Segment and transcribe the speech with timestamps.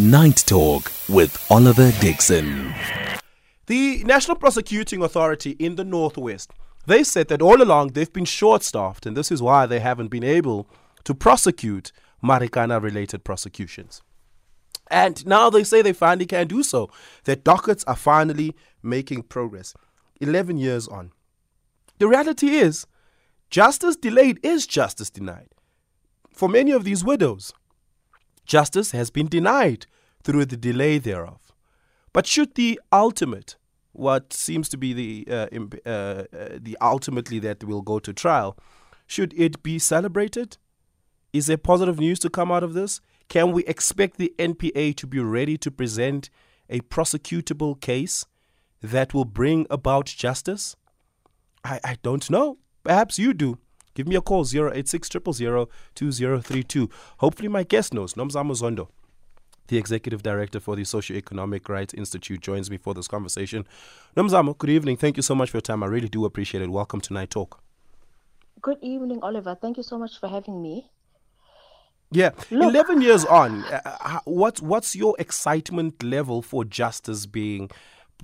[0.00, 2.72] Night Talk with Oliver Dickson.
[3.66, 6.52] The National Prosecuting Authority in the Northwest,
[6.86, 10.24] they said that all along they've been short-staffed and this is why they haven't been
[10.24, 10.66] able
[11.04, 11.92] to prosecute
[12.24, 14.00] Marikana related prosecutions.
[14.90, 16.90] And now they say they finally can do so.
[17.24, 19.74] Their dockets are finally making progress.
[20.22, 21.12] 11 years on.
[21.98, 22.86] The reality is,
[23.50, 25.50] justice delayed is justice denied.
[26.32, 27.52] For many of these widows,
[28.50, 29.86] Justice has been denied
[30.24, 31.52] through the delay thereof.
[32.12, 33.56] But should the ultimate,
[33.92, 35.46] what seems to be the uh,
[35.86, 38.58] uh, uh, the ultimately that will go to trial,
[39.06, 40.58] should it be celebrated?
[41.32, 43.00] Is there positive news to come out of this?
[43.28, 46.28] Can we expect the NPA to be ready to present
[46.68, 48.26] a prosecutable case
[48.82, 50.74] that will bring about justice?
[51.62, 52.58] I, I don't know.
[52.82, 53.58] Perhaps you do.
[53.94, 56.90] Give me a call 086 2032.
[57.18, 58.14] Hopefully, my guest knows.
[58.14, 58.88] Nomzamo Zondo,
[59.68, 63.66] the executive director for the Socioeconomic Rights Institute, joins me for this conversation.
[64.16, 64.96] Nomzamo, good evening.
[64.96, 65.82] Thank you so much for your time.
[65.82, 66.70] I really do appreciate it.
[66.70, 67.60] Welcome to Night Talk.
[68.62, 69.56] Good evening, Oliver.
[69.60, 70.90] Thank you so much for having me.
[72.12, 77.70] Yeah, Look, 11 years on, uh, uh what's what's your excitement level for justice being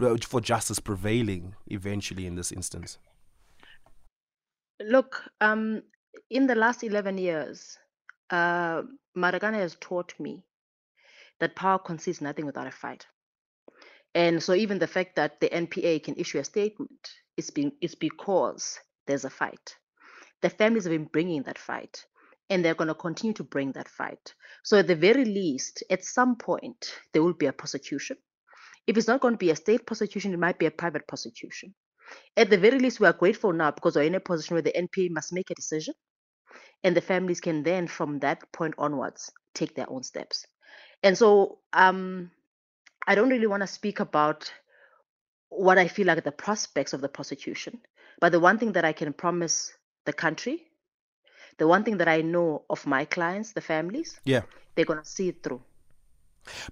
[0.01, 2.98] uh, for justice prevailing eventually in this instance?
[4.80, 5.82] Look, um,
[6.30, 7.78] in the last 11 years,
[8.30, 8.83] uh,
[9.16, 10.42] Marikana has taught me
[11.41, 13.06] that power concedes nothing without a fight.
[14.14, 17.94] And so even the fact that the NPA can issue a statement is, being, is
[17.94, 19.77] because there's a fight.
[20.42, 22.05] The families have been bringing that fight,
[22.50, 24.34] and they're going to continue to bring that fight.
[24.62, 28.16] So at the very least, at some point, there will be a prosecution.
[28.86, 31.74] If it's not going to be a state prosecution, it might be a private prosecution.
[32.36, 34.72] At the very least, we are grateful now because we're in a position where the
[34.72, 35.94] NPA must make a decision,
[36.84, 40.46] and the families can then, from that point onwards, take their own steps.
[41.02, 42.30] And so, um,
[43.06, 44.52] I don't really want to speak about
[45.48, 47.80] what I feel like the prospects of the prosecution,
[48.20, 49.72] but the one thing that I can promise
[50.05, 50.66] the country,
[51.58, 54.42] the one thing that I know of my clients, the families, yeah,
[54.74, 55.62] they're gonna see it through.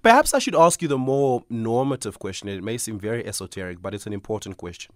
[0.01, 2.47] Perhaps I should ask you the more normative question.
[2.47, 4.93] It may seem very esoteric, but it's an important question.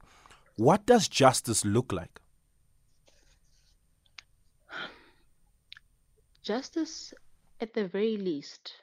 [0.59, 2.19] What does justice look like?
[6.43, 7.13] Justice,
[7.61, 8.73] at the very least,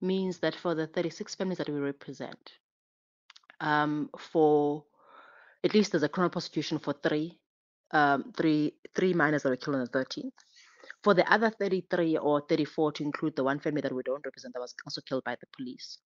[0.00, 2.52] means that for the 36 families that we represent,
[3.58, 4.84] um, for
[5.64, 7.40] at least there's a criminal prosecution for three,
[7.90, 10.30] um, three, three miners that were killed on the 13th.
[11.02, 14.54] For the other 33 or 34, to include the one family that we don't represent
[14.54, 15.98] that was also killed by the police,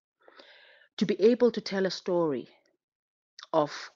[0.95, 2.47] to be able to tell a story
[3.51, 3.91] of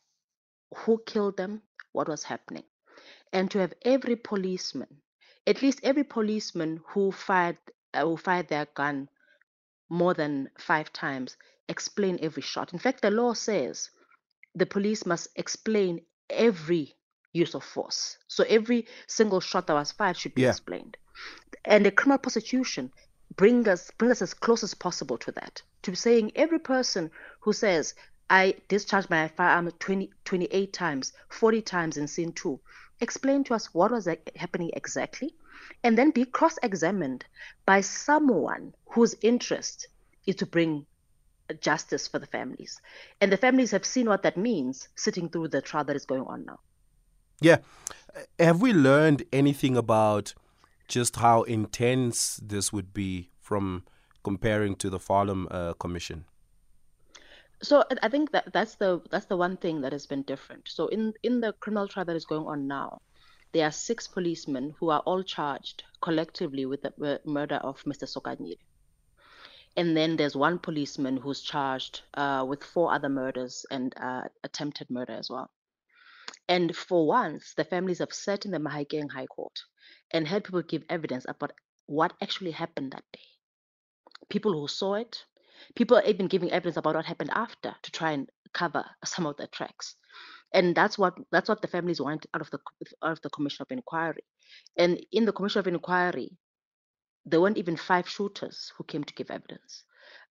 [0.76, 1.62] who killed them,
[1.92, 2.64] what was happening,
[3.34, 5.02] and to have every policeman,
[5.46, 7.58] at least every policeman who fired
[7.94, 9.10] uh, who fired their gun
[9.90, 11.38] more than five times,
[11.70, 12.74] explain every shot.
[12.74, 13.90] In fact, the law says
[14.56, 16.96] the police must explain every
[17.34, 18.18] use of force.
[18.28, 20.50] So every single shot that was fired should be yeah.
[20.50, 20.98] explained.
[21.66, 22.92] And the criminal prosecution
[23.36, 25.62] bring us bring us as close as possible to that.
[25.84, 27.12] To saying every person
[27.42, 27.94] who says
[28.30, 32.60] I discharged my firearm 20, 28 times, 40 times in scene two.
[33.00, 35.36] Explain to us what was happening exactly,
[35.84, 37.26] and then be cross examined
[37.66, 39.88] by someone whose interest
[40.26, 40.86] is to bring
[41.62, 42.82] justice for the families.
[43.22, 46.24] And the families have seen what that means sitting through the trial that is going
[46.24, 46.60] on now.
[47.40, 47.58] Yeah.
[48.40, 50.34] Have we learned anything about
[50.88, 53.84] just how intense this would be from
[54.24, 56.26] comparing to the Farlam uh, Commission?
[57.64, 60.68] So I think that that's the that's the one thing that has been different.
[60.68, 63.02] So in in the criminal trial that is going on now,
[63.52, 68.06] there are six policemen who are all charged collectively with the murder of Mr.
[68.06, 68.60] Sokanyile.
[69.76, 74.90] And then there's one policeman who's charged uh, with four other murders and uh, attempted
[74.90, 75.52] murder as well.
[76.50, 79.60] And for once, the families have sat in the Mahikeng High Court
[80.12, 81.54] and had people give evidence about
[81.86, 83.28] what actually happened that day.
[84.30, 85.24] People who saw it,
[85.76, 89.38] people are even giving evidence about what happened after to try and cover some of
[89.38, 89.96] the tracks.
[90.54, 92.60] And that's what that's what the families want out of the
[93.04, 94.24] out of the commission of inquiry.
[94.78, 96.38] And in the commission of inquiry
[97.26, 99.84] there weren't even five shooters who came to give evidence.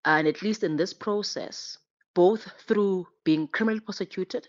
[0.04, 1.76] And at least in this process
[2.14, 4.48] both through being criminally prosecuted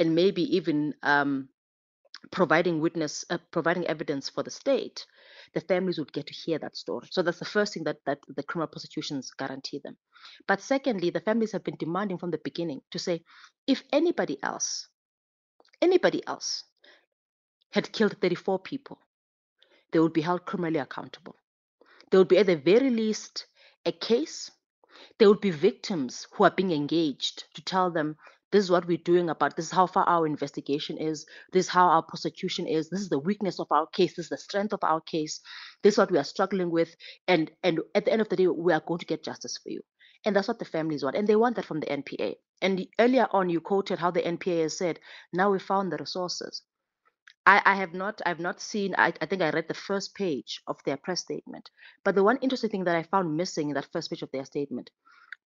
[0.00, 1.48] and maybe even um,
[2.30, 5.06] providing witness uh, providing evidence for the state
[5.54, 7.08] the families would get to hear that story.
[7.10, 9.96] So that's the first thing that, that the criminal prosecutions guarantee them.
[10.46, 13.22] But secondly, the families have been demanding from the beginning to say,
[13.66, 14.88] if anybody else,
[15.80, 16.64] anybody else
[17.70, 18.98] had killed 34 people,
[19.92, 21.36] they would be held criminally accountable.
[22.10, 23.46] There would be at the very least
[23.84, 24.50] a case.
[25.18, 28.16] There would be victims who are being engaged to tell them
[28.56, 31.70] this is what we're doing about this is how far our investigation is this is
[31.70, 34.72] how our prosecution is this is the weakness of our case this is the strength
[34.72, 35.42] of our case
[35.82, 36.96] this is what we are struggling with
[37.28, 39.68] and and at the end of the day we are going to get justice for
[39.68, 39.82] you.
[40.24, 43.26] And that's what the families want and they want that from the npa and earlier
[43.30, 45.00] on you quoted how the npa has said
[45.34, 46.62] now we found the resources.
[47.44, 50.62] I, I have not I've not seen I, I think I read the first page
[50.66, 51.68] of their press statement.
[52.04, 54.46] But the one interesting thing that I found missing in that first page of their
[54.46, 54.88] statement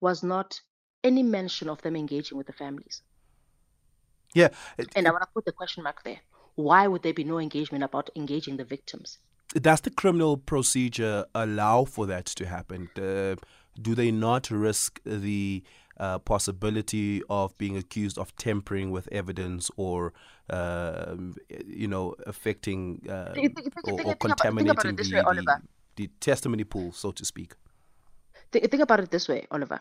[0.00, 0.60] was not
[1.02, 3.02] any mention of them engaging with the families.
[4.34, 4.48] Yeah.
[4.94, 6.20] and I want to put the question mark there.
[6.54, 9.18] Why would there be no engagement about engaging the victims?
[9.54, 12.88] Does the criminal procedure allow for that to happen?
[12.96, 13.36] Uh,
[13.80, 15.62] do they not risk the
[15.98, 20.12] uh, possibility of being accused of tampering with evidence or,
[20.48, 21.16] uh,
[21.66, 23.00] you know, affecting
[23.34, 25.60] think, or, or contaminating the, way, the,
[25.96, 27.54] the, testimony pool, so to speak?
[28.52, 29.80] think about it this way, Oliver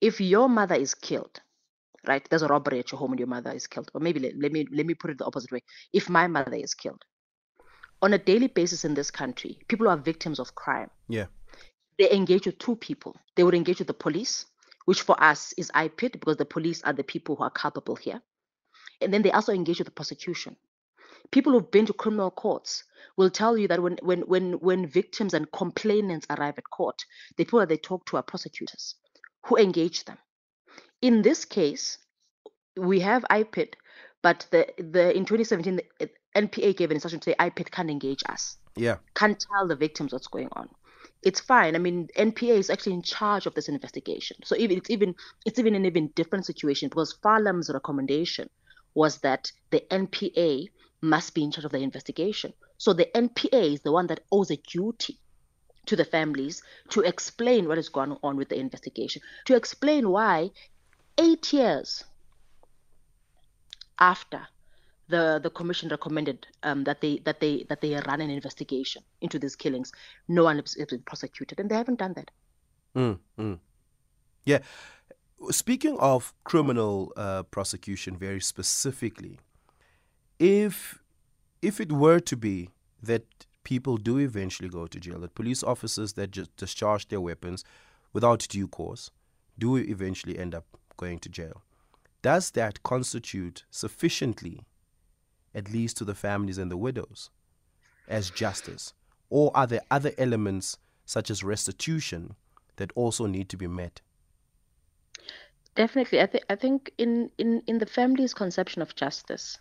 [0.00, 1.40] if your mother is killed,
[2.06, 2.26] right?
[2.28, 3.90] There's a robbery at your home and your mother is killed.
[3.94, 5.62] Or maybe let, let me let me put it the opposite way.
[5.92, 7.04] If my mother is killed,
[8.02, 10.90] on a daily basis in this country, people are victims of crime.
[11.08, 11.26] Yeah.
[11.98, 13.16] They engage with two people.
[13.36, 14.46] They would engage with the police,
[14.84, 18.20] which for us is IPID because the police are the people who are culpable here.
[19.00, 20.56] And then they also engage with the prosecution.
[21.30, 22.84] People who've been to criminal courts
[23.16, 27.02] will tell you that when when when when victims and complainants arrive at court,
[27.36, 28.94] the people that they talk to are prosecutors
[29.46, 30.18] who engage them.
[31.02, 31.98] In this case,
[32.76, 33.74] we have IPID,
[34.22, 38.22] but the, the in 2017, the NPA gave an instruction to say IPID can't engage
[38.28, 38.56] us.
[38.76, 38.96] Yeah.
[39.14, 40.68] Can't tell the victims what's going on.
[41.22, 41.74] It's fine.
[41.74, 44.36] I mean, NPA is actually in charge of this investigation.
[44.44, 45.14] So even it's even
[45.44, 48.50] it's even an even different situation because Farlam's recommendation
[48.94, 50.68] was that the NPA
[51.00, 52.52] must be in charge of the investigation.
[52.78, 55.18] So the NPA is the one that owes a duty
[55.86, 60.50] to the families to explain what is going on with the investigation, to explain why
[61.18, 62.04] eight years
[63.98, 64.46] after
[65.08, 69.38] the the commission recommended um, that they that they that they run an investigation into
[69.38, 69.92] these killings,
[70.28, 72.30] no one has been prosecuted, and they haven't done that.
[72.94, 73.58] Mm, mm.
[74.44, 74.58] Yeah.
[75.50, 79.38] Speaking of criminal uh, prosecution, very specifically,
[80.38, 80.98] if
[81.62, 82.70] if it were to be
[83.02, 87.64] that people do eventually go to jail, that police officers that just discharge their weapons
[88.12, 89.10] without due cause
[89.58, 90.64] do eventually end up
[90.96, 91.62] going to jail.
[92.22, 94.64] Does that constitute sufficiently,
[95.52, 97.30] at least to the families and the widows,
[98.06, 98.92] as justice?
[99.30, 102.36] Or are there other elements, such as restitution,
[102.76, 104.00] that also need to be met?
[105.74, 106.20] Definitely.
[106.20, 109.58] I, th- I think in, in, in the family's conception of justice,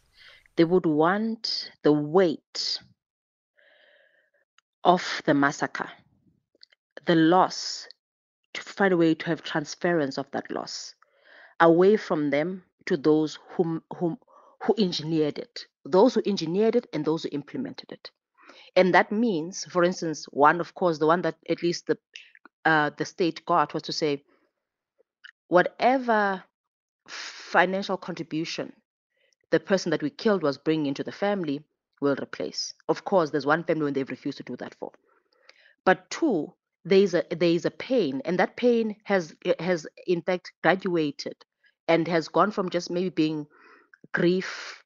[0.58, 2.80] they would want the weight
[4.86, 5.90] of the massacre,
[7.08, 7.88] the loss,
[8.54, 10.96] to find a way to have transference of that loss
[11.60, 14.18] away from them to those whom, whom,
[14.64, 18.12] who engineered it, those who engineered it and those who implemented it.
[18.76, 21.98] And that means, for instance, one, of course, the one that at least the
[22.66, 24.24] uh, the state got was to say,
[25.50, 26.44] whatever
[27.08, 28.74] financial contribution
[29.52, 31.64] the person that we killed was bringing into the family,
[32.02, 32.74] will replace.
[32.88, 34.92] Of course, there's one family when they've refused to do that for.
[35.86, 36.54] But two,
[36.84, 41.36] there is a there is a pain, and that pain has has in fact graduated
[41.88, 43.48] and has gone from just maybe being
[44.12, 44.84] grief,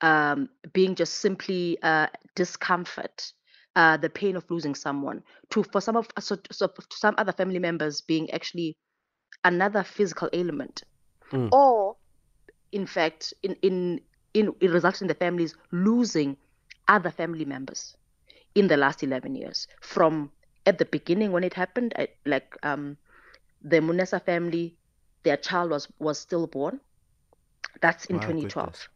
[0.00, 3.32] um, being just simply uh, discomfort,
[3.76, 7.58] uh, the pain of losing someone, to for some of so, so some other family
[7.58, 8.76] members being actually
[9.44, 10.82] another physical ailment,
[11.30, 11.50] mm.
[11.52, 11.96] or
[12.72, 14.00] in fact in in
[14.36, 16.36] in, it resulted in the families losing
[16.88, 17.96] other family members
[18.54, 19.68] in the last 11 years.
[19.80, 20.32] From
[20.66, 22.98] at the beginning when it happened I, like um,
[23.62, 24.76] the munesa family
[25.24, 26.80] their child was was stillborn.
[27.80, 28.88] That's in wow, 2012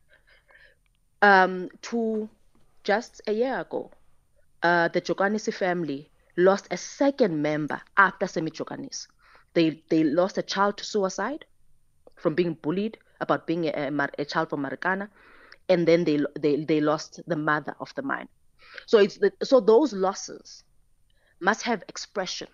[1.23, 2.31] um, to
[2.85, 3.93] just a year ago
[4.63, 9.09] uh, the Jokanisi family lost a second member after Semi Jokanisi.
[9.55, 11.45] They they lost a child to suicide
[12.17, 15.09] from being bullied about being a, a, child from Marikana,
[15.69, 18.29] and then they they they lost the mother of the mine.
[18.87, 20.65] So it's the, so those losses
[21.41, 22.49] must have expression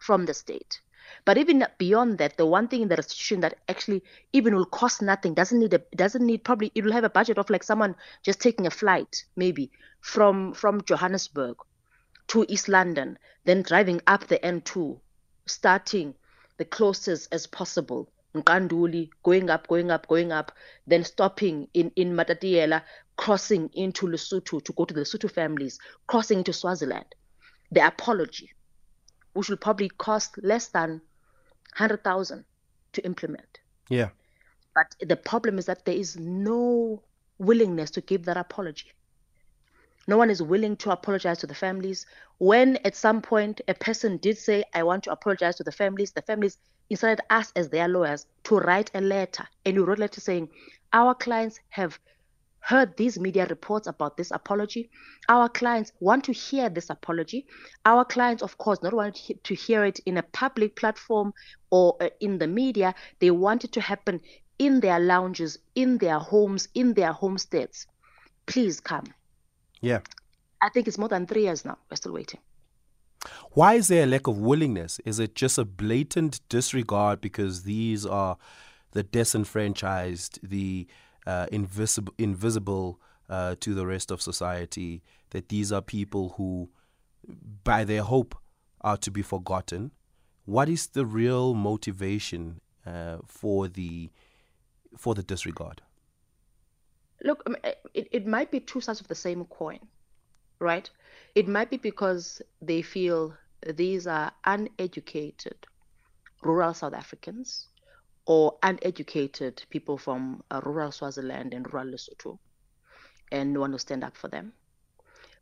[0.00, 0.80] from the state.
[1.24, 5.02] But even beyond that, the one thing in the restitution that actually even will cost
[5.02, 7.94] nothing doesn't need a doesn't need probably it will have a budget of like someone
[8.22, 9.70] just taking a flight maybe
[10.00, 11.56] from from Johannesburg
[12.28, 14.98] to East London, then driving up the N2,
[15.46, 16.14] starting
[16.56, 18.10] the closest as possible
[18.42, 20.52] Nkanduli, going up, going up, going up,
[20.86, 22.82] then stopping in, in Matatiele,
[23.16, 27.14] crossing into Lesotho to go to the Lesotho families, crossing into Swaziland.
[27.72, 28.52] The apology,
[29.32, 31.00] which will probably cost less than
[31.76, 32.44] 100,000
[32.92, 33.60] to implement.
[33.88, 34.10] Yeah.
[34.74, 37.02] But the problem is that there is no
[37.38, 38.92] willingness to give that apology.
[40.08, 42.06] No one is willing to apologize to the families.
[42.38, 46.12] When at some point a person did say, I want to apologize to the families,
[46.12, 46.58] the families
[46.90, 49.46] instead us as their lawyers to write a letter.
[49.64, 50.48] And you wrote a letter saying,
[50.92, 51.98] Our clients have
[52.60, 54.90] heard these media reports about this apology.
[55.28, 57.46] Our clients want to hear this apology.
[57.84, 61.32] Our clients, of course, not want to hear it in a public platform
[61.70, 62.94] or uh, in the media.
[63.20, 64.20] They want it to happen
[64.58, 67.86] in their lounges, in their homes, in their homesteads.
[68.46, 69.04] Please come.
[69.80, 70.00] Yeah.
[70.60, 71.78] I think it's more than three years now.
[71.88, 72.40] We're still waiting.
[73.52, 75.00] Why is there a lack of willingness?
[75.04, 78.36] Is it just a blatant disregard because these are
[78.92, 80.86] the disenfranchised, the
[81.26, 86.70] uh, invisible, invisible uh, to the rest of society, that these are people who,
[87.64, 88.36] by their hope,
[88.80, 89.90] are to be forgotten?
[90.44, 94.10] What is the real motivation uh, for the
[94.96, 95.82] for the disregard?
[97.22, 97.42] Look,
[97.94, 99.80] it, it might be two sides of the same coin,
[100.58, 100.88] right?
[101.36, 103.36] It might be because they feel
[103.74, 105.66] these are uneducated
[106.42, 107.68] rural South Africans
[108.24, 112.38] or uneducated people from uh, rural Swaziland and rural Lesotho
[113.30, 114.54] and no one will stand up for them.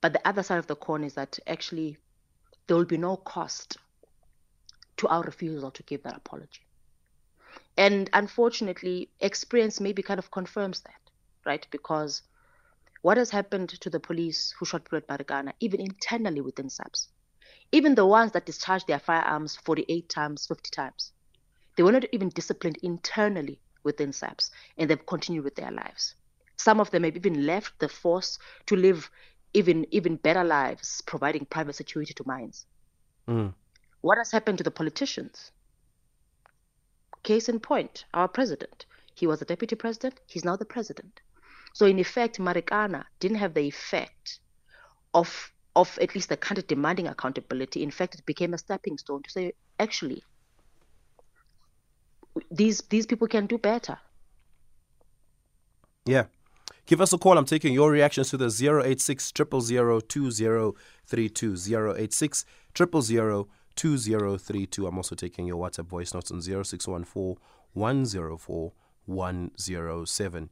[0.00, 1.96] But the other side of the coin is that actually
[2.66, 3.76] there will be no cost
[4.96, 6.66] to our refusal to give that apology.
[7.76, 11.00] And unfortunately, experience maybe kind of confirms that,
[11.46, 11.64] right?
[11.70, 12.22] Because
[13.04, 17.08] what has happened to the police who shot Pruitt Marikana, even internally within SAPS,
[17.70, 21.12] even the ones that discharged their firearms 48 times, 50 times,
[21.76, 26.14] they were not even disciplined internally within SAPS, and they've continued with their lives.
[26.56, 29.10] Some of them have even left the force to live
[29.52, 32.64] even even better lives, providing private security to mines.
[33.28, 33.52] Mm.
[34.00, 35.50] What has happened to the politicians?
[37.22, 38.86] Case in point, our president.
[39.14, 41.20] He was the deputy president, he's now the president.
[41.74, 44.38] So in effect, Marikana didn't have the effect
[45.12, 47.82] of of at least the country demanding accountability.
[47.82, 50.22] In fact, it became a stepping stone to say, actually,
[52.50, 53.98] these these people can do better.
[56.06, 56.26] Yeah.
[56.86, 57.36] Give us a call.
[57.38, 60.74] I'm taking your reactions to the 086 000
[61.96, 62.44] 086
[62.76, 63.48] 000
[64.86, 67.36] I'm also taking your WhatsApp voice notes on 0614
[67.72, 68.72] 104
[69.06, 70.50] 107.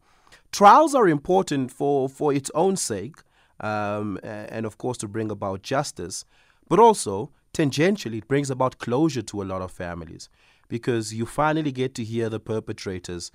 [0.50, 3.16] Trials are important for, for its own sake,
[3.60, 6.24] um, and of course to bring about justice,
[6.68, 10.28] but also tangentially it brings about closure to a lot of families
[10.68, 13.30] because you finally get to hear the perpetrators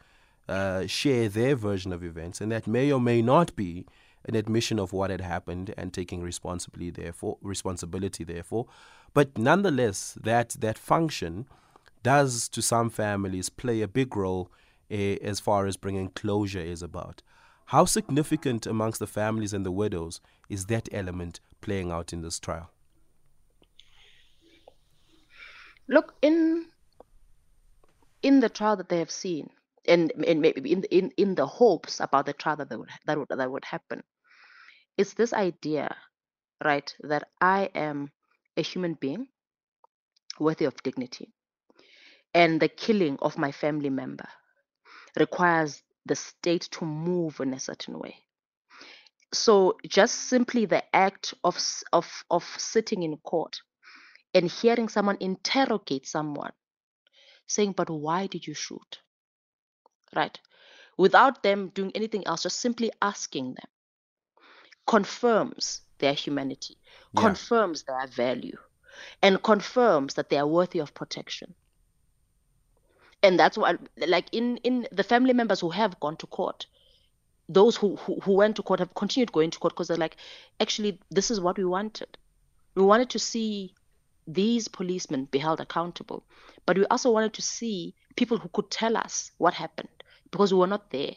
[0.50, 3.86] uh, share their version of events, and that may or may not be
[4.27, 8.66] an admission of what had happened and taking responsibility therefore responsibility therefore
[9.13, 11.48] but nonetheless that that function
[12.04, 14.51] does to some families play a big role
[14.89, 17.22] Eh, as far as bringing closure is about.
[17.65, 22.39] How significant amongst the families and the widows is that element playing out in this
[22.39, 22.72] trial?
[25.89, 26.67] Look, in
[28.22, 29.50] in the trial that they have seen,
[29.86, 33.27] and, and maybe in, in in the hopes about the trial that would that would
[33.29, 34.03] that would happen,
[34.98, 35.94] it's this idea,
[36.63, 38.10] right, that I am
[38.56, 39.27] a human being
[40.39, 41.34] worthy of dignity,
[42.34, 44.29] and the killing of my family member
[45.20, 48.16] requires the state to move in a certain way.
[49.34, 51.58] So just simply the act of,
[51.92, 53.60] of, of sitting in court
[54.34, 56.54] and hearing someone interrogate someone,
[57.48, 59.00] saying, But why did you shoot?
[60.16, 60.40] Right?
[60.98, 63.68] Without them doing anything else, just simply asking them
[64.88, 66.78] confirms their humanity,
[67.14, 67.22] yeah.
[67.22, 68.58] confirms their value,
[69.22, 71.54] and confirms that they are worthy of protection
[73.28, 73.76] and that's why
[74.08, 76.66] like in in the family members who have gone to court
[77.50, 80.18] those who, who, who went to court have continued going to court because they're like
[80.60, 82.18] actually this is what we wanted.
[82.76, 83.74] We wanted to see
[84.28, 86.24] these policemen be held accountable
[86.66, 90.60] but we also wanted to see people who could tell us what happened because we
[90.60, 91.16] were not there.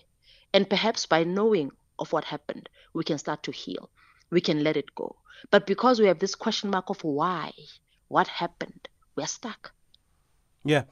[0.52, 3.90] And perhaps by knowing of what happened we can start to heal.
[4.30, 5.16] We can let it go.
[5.50, 7.52] But because we have this question mark of why
[8.08, 9.72] what happened we're stuck.
[10.64, 10.84] Yeah.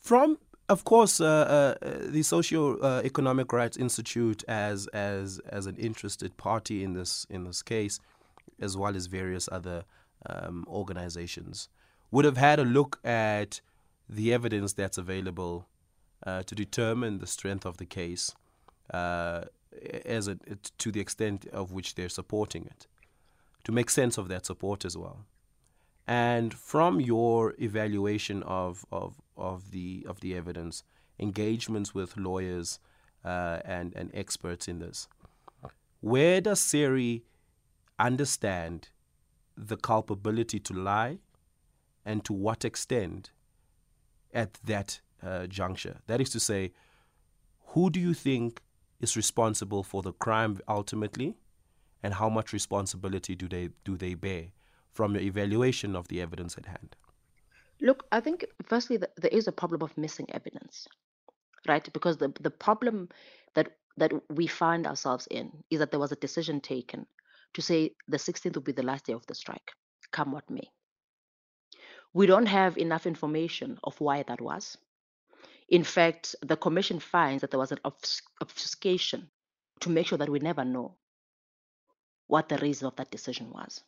[0.00, 6.82] From of course, uh, uh, the Socio-Economic Rights Institute, as as as an interested party
[6.82, 8.00] in this in this case,
[8.60, 9.84] as well as various other
[10.26, 11.68] um, organizations,
[12.10, 13.60] would have had a look at
[14.08, 15.66] the evidence that's available
[16.26, 18.34] uh, to determine the strength of the case,
[18.92, 19.42] uh,
[20.04, 20.38] as a,
[20.78, 22.86] to the extent of which they're supporting it,
[23.64, 25.26] to make sense of that support as well.
[26.06, 30.84] And from your evaluation of, of, of the of the evidence,
[31.18, 32.78] engagements with lawyers
[33.24, 35.08] uh, and, and experts in this,
[36.00, 37.22] where does SERI
[37.98, 38.90] understand
[39.56, 41.18] the culpability to lie
[42.04, 43.30] and to what extent
[44.34, 46.00] at that uh, juncture?
[46.06, 46.72] That is to say,
[47.68, 48.60] who do you think
[49.00, 51.34] is responsible for the crime ultimately,
[52.02, 54.48] and how much responsibility do they do they bear
[54.94, 56.96] from your evaluation of the evidence at hand?
[57.80, 60.88] Look, I think firstly that there is a problem of missing evidence,
[61.68, 61.86] right?
[61.92, 63.08] Because the the problem
[63.54, 67.06] that that we find ourselves in is that there was a decision taken
[67.54, 69.70] to say the 16th will be the last day of the strike,
[70.10, 70.68] come what may.
[72.12, 74.76] We don't have enough information of why that was.
[75.68, 77.80] In fact, the commission finds that there was an
[78.40, 79.30] obfuscation
[79.80, 80.96] to make sure that we never know
[82.26, 83.82] what the reason of that decision was.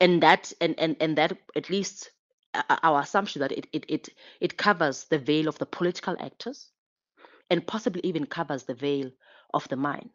[0.00, 2.10] And that and and, and that at least
[2.82, 4.08] our assumption that it, it it
[4.40, 6.70] it covers the veil of the political actors
[7.50, 9.10] and possibly even covers the veil
[9.52, 10.10] of the mine.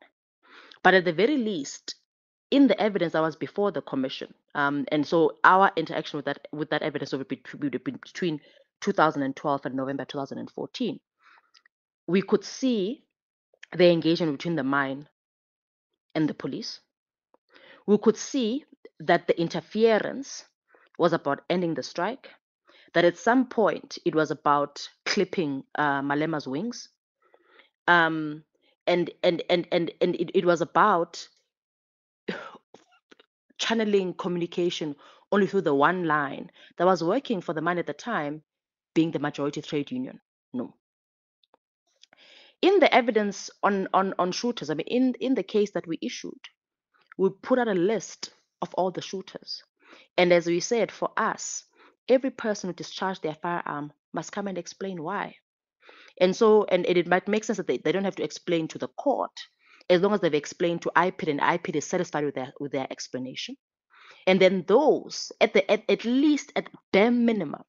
[0.83, 1.95] But at the very least,
[2.51, 6.47] in the evidence that was before the commission, um, and so our interaction with that
[6.51, 8.39] with that evidence would be between
[8.81, 10.99] 2012 and November 2014,
[12.07, 13.03] we could see
[13.75, 15.07] the engagement between the mine
[16.15, 16.79] and the police.
[17.85, 18.65] We could see
[18.99, 20.45] that the interference
[20.97, 22.29] was about ending the strike,
[22.93, 26.89] that at some point it was about clipping uh, Malema's wings,
[27.87, 28.43] um,
[28.87, 31.27] and and and and and it, it was about
[33.57, 34.95] channeling communication
[35.31, 38.41] only through the one line that was working for the man at the time
[38.93, 40.19] being the majority trade union.
[40.53, 40.73] No.
[42.61, 45.97] In the evidence on, on, on shooters, I mean, in, in the case that we
[46.01, 46.39] issued,
[47.17, 49.63] we put out a list of all the shooters.
[50.17, 51.63] And as we said, for us,
[52.07, 55.35] every person who discharged their firearm must come and explain why.
[56.19, 58.67] And so, and, and it might make sense that they, they don't have to explain
[58.69, 59.31] to the court
[59.89, 62.87] as long as they've explained to IPID and IPID is satisfied with their with their
[62.91, 63.55] explanation.
[64.27, 67.63] And then those at the at, at least at bare minimum,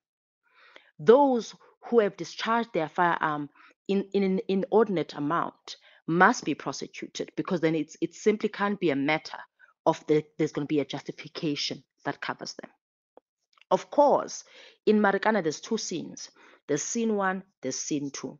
[0.98, 3.48] those who have discharged their firearm
[3.88, 5.76] in, in an inordinate amount
[6.06, 9.38] must be prosecuted because then it's it simply can't be a matter
[9.86, 12.70] of the, there's going to be a justification that covers them.
[13.70, 14.44] Of course,
[14.86, 16.30] in Marikana, there's two scenes.
[16.66, 18.38] There's scene one, there's scene two.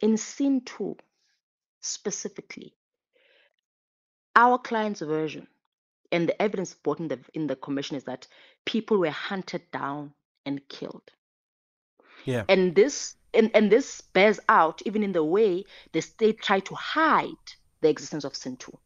[0.00, 0.96] In scene two,
[1.80, 2.74] specifically,
[4.36, 5.46] our client's version
[6.12, 8.26] and the evidence brought in the, in the commission is that
[8.64, 10.12] people were hunted down
[10.44, 11.10] and killed.
[12.24, 12.44] Yeah.
[12.48, 16.74] And this and, and this bears out even in the way the state tried to
[16.74, 17.30] hide
[17.80, 18.78] the existence of scene two.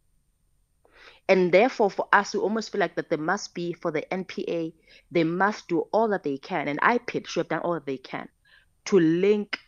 [1.29, 4.73] And therefore, for us, we almost feel like that there must be, for the NPA,
[5.11, 7.99] they must do all that they can, and IPID should have done all that they
[7.99, 8.29] can
[8.87, 9.59] to link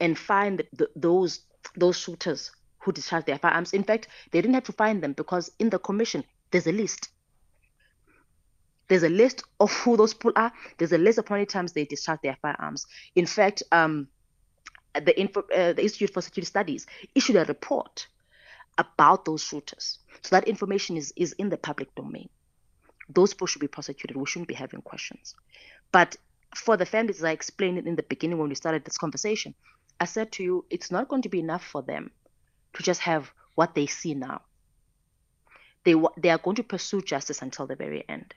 [0.00, 1.40] and find the, those
[1.76, 3.72] those shooters who discharged their firearms.
[3.72, 7.08] In fact, they didn't have to find them because in the commission, there's a list.
[8.88, 10.52] There's a list of who those people are.
[10.78, 12.86] There's a list of how many times they discharged their firearms.
[13.14, 14.08] In fact, um,
[14.94, 18.08] the, Info, uh, the Institute for Security Studies issued a report
[18.76, 19.99] about those shooters.
[20.22, 22.28] So that information is, is in the public domain.
[23.08, 24.16] Those people should be prosecuted.
[24.16, 25.34] We shouldn't be having questions.
[25.92, 26.16] But
[26.54, 29.54] for the families, as I explained it in the beginning when we started this conversation,
[29.98, 32.10] I said to you, it's not going to be enough for them
[32.74, 34.42] to just have what they see now.
[35.84, 38.34] They, they are going to pursue justice until the very end.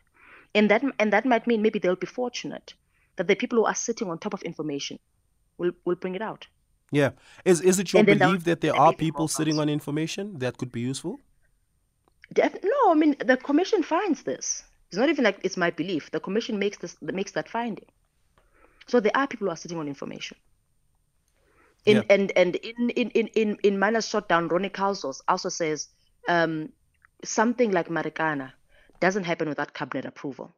[0.55, 2.73] And that, and that might mean maybe they'll be fortunate
[3.15, 4.99] that the people who are sitting on top of information
[5.57, 6.47] will, will bring it out.
[6.91, 7.11] Yeah.
[7.43, 10.81] Is, is it your belief that there are people sitting on information that could be
[10.81, 11.19] useful?
[12.31, 14.63] Def- no, I mean, the commission finds this.
[14.89, 16.11] It's not even like it's my belief.
[16.11, 17.87] The commission makes this makes that finding.
[18.87, 20.37] So there are people who are sitting on information.
[21.85, 22.03] In, yeah.
[22.09, 25.89] And and in in in in, in Miners Shot Down, Ronnie Kasrils also says
[26.27, 26.69] um,
[27.23, 28.51] something like Marikana
[28.99, 30.53] doesn't happen without cabinet approval.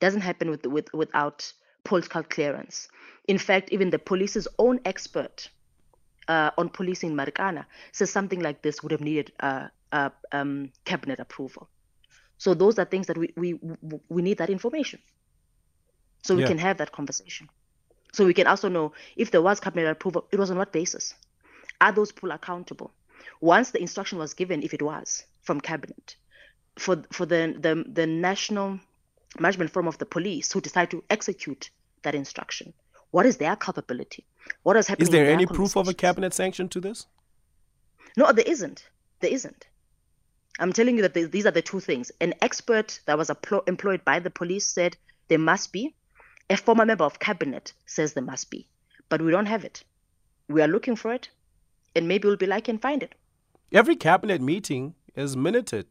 [0.00, 1.52] Doesn't happen with, with without
[1.84, 2.88] political clearance.
[3.26, 5.48] In fact, even the police's own expert
[6.28, 11.18] uh, on policing Marikana says something like this would have needed uh, uh, um, cabinet
[11.18, 11.68] approval.
[12.38, 13.58] So those are things that we we
[14.08, 15.00] we need that information,
[16.22, 16.48] so we yeah.
[16.48, 17.48] can have that conversation.
[18.12, 21.14] So we can also know if there was cabinet approval, it was on what basis?
[21.80, 22.92] Are those people accountable?
[23.40, 26.16] Once the instruction was given, if it was from cabinet,
[26.78, 28.80] for for the the, the national
[29.38, 31.70] management forum of the police who decide to execute
[32.02, 32.72] that instruction,
[33.10, 34.24] what is their culpability?
[34.62, 35.08] What is happening?
[35.08, 37.06] Is there any proof of a cabinet sanction to this?
[38.16, 38.88] No, there isn't.
[39.20, 39.67] There isn't.
[40.58, 42.10] I'm telling you that th- these are the two things.
[42.20, 44.96] An expert that was applo- employed by the police said
[45.28, 45.94] there must be.
[46.50, 48.68] A former member of cabinet says there must be.
[49.08, 49.84] But we don't have it.
[50.48, 51.28] We are looking for it,
[51.94, 53.14] and maybe we'll be like and find it.
[53.72, 55.86] Every cabinet meeting is minuted.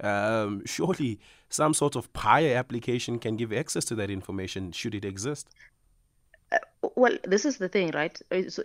[0.00, 5.04] Um, surely some sort of PAIA application can give access to that information should it
[5.04, 5.48] exist.
[6.50, 6.58] Uh,
[6.96, 8.20] well, this is the thing, right?
[8.30, 8.62] Uh, so,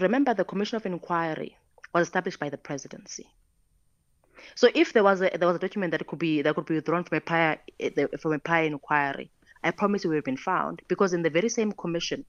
[0.00, 1.56] remember, the Commission of Inquiry
[1.94, 3.28] was established by the presidency.
[4.54, 6.74] So if there was a there was a document that could be that could be
[6.74, 9.30] withdrawn from a prior eh, from a prior inquiry,
[9.62, 10.82] I promise it would have been found.
[10.88, 12.24] Because in the very same commission,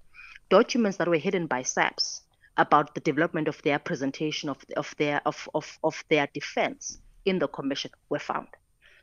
[0.49, 2.21] documents that were hidden by SAPS
[2.57, 7.39] about the development of their presentation of of their of of, of their defense in
[7.39, 8.47] the commission were found.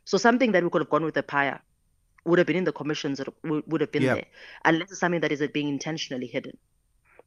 [0.05, 1.61] So something that we could have gone with a prior
[2.25, 4.27] would have been in the commissions would have been there
[4.65, 6.57] unless it's something that is being intentionally hidden.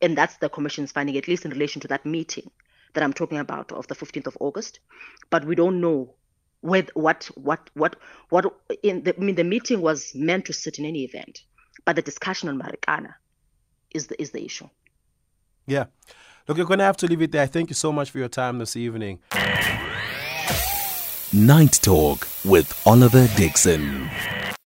[0.02, 2.50] And that's the commission's finding at least in relation to that meeting
[2.94, 4.80] that I'm talking about of the 15th of August,
[5.30, 6.14] but we don't know
[6.62, 7.98] with what what what
[8.30, 8.46] what
[8.82, 11.44] in the I mean the meeting was meant to sit in any event,
[11.86, 13.16] but the discussion on Marikana
[13.92, 14.70] is the is the issue.
[15.68, 15.86] Yeah.
[16.48, 17.48] Look, you're going to have to leave it there.
[17.48, 19.20] Thank you so much for your time this evening.
[21.32, 24.10] Night Talk with Oliver Dickson.